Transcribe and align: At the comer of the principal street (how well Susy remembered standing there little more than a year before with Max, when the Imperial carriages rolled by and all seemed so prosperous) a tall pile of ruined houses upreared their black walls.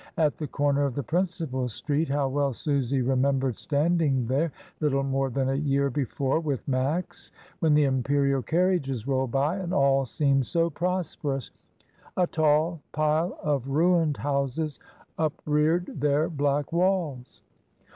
At 0.17 0.37
the 0.39 0.47
comer 0.47 0.83
of 0.85 0.95
the 0.95 1.03
principal 1.03 1.69
street 1.69 2.09
(how 2.09 2.27
well 2.27 2.53
Susy 2.53 3.03
remembered 3.03 3.55
standing 3.55 4.25
there 4.25 4.51
little 4.79 5.03
more 5.03 5.29
than 5.29 5.47
a 5.49 5.53
year 5.53 5.91
before 5.91 6.39
with 6.39 6.67
Max, 6.67 7.31
when 7.59 7.75
the 7.75 7.83
Imperial 7.83 8.41
carriages 8.41 9.05
rolled 9.05 9.29
by 9.31 9.57
and 9.57 9.71
all 9.75 10.07
seemed 10.07 10.47
so 10.47 10.71
prosperous) 10.71 11.51
a 12.17 12.25
tall 12.25 12.81
pile 12.93 13.37
of 13.43 13.69
ruined 13.69 14.17
houses 14.17 14.79
upreared 15.19 15.85
their 16.01 16.29
black 16.29 16.73
walls. 16.73 17.43